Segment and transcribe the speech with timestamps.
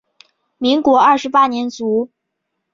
[0.57, 2.09] 民国二十八年卒。